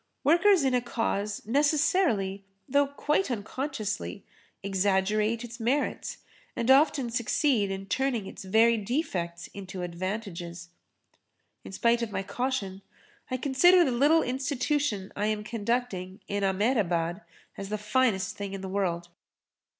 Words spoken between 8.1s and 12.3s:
its very defects into advantages. In spite of my